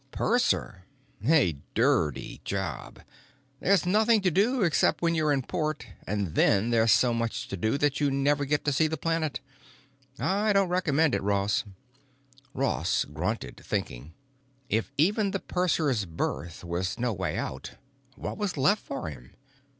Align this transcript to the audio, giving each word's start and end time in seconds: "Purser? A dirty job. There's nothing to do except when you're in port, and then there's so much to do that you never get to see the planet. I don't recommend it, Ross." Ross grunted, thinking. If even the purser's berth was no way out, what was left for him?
"Purser? 0.09 0.85
A 1.23 1.57
dirty 1.75 2.41
job. 2.43 3.03
There's 3.59 3.85
nothing 3.85 4.19
to 4.21 4.31
do 4.31 4.63
except 4.63 5.03
when 5.03 5.13
you're 5.13 5.31
in 5.31 5.43
port, 5.43 5.85
and 6.07 6.33
then 6.33 6.71
there's 6.71 6.91
so 6.91 7.13
much 7.13 7.47
to 7.49 7.55
do 7.55 7.77
that 7.77 7.99
you 7.99 8.09
never 8.09 8.45
get 8.45 8.65
to 8.65 8.71
see 8.71 8.87
the 8.87 8.97
planet. 8.97 9.41
I 10.17 10.53
don't 10.53 10.69
recommend 10.69 11.13
it, 11.13 11.21
Ross." 11.21 11.65
Ross 12.55 13.05
grunted, 13.05 13.61
thinking. 13.63 14.15
If 14.69 14.91
even 14.97 15.29
the 15.29 15.39
purser's 15.39 16.05
berth 16.05 16.63
was 16.63 16.97
no 16.97 17.13
way 17.13 17.37
out, 17.37 17.73
what 18.15 18.39
was 18.39 18.57
left 18.57 18.81
for 18.83 19.07
him? 19.07 19.35